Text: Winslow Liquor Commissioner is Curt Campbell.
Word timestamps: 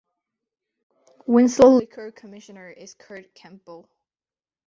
Winslow 1.27 1.75
Liquor 1.75 2.11
Commissioner 2.11 2.71
is 2.71 2.95
Curt 2.95 3.35
Campbell. 3.35 3.87